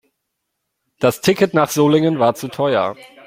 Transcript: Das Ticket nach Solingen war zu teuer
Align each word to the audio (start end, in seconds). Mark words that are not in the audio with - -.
Das 0.97 1.21
Ticket 1.21 1.53
nach 1.53 1.69
Solingen 1.69 2.17
war 2.17 2.33
zu 2.33 2.47
teuer 2.47 2.97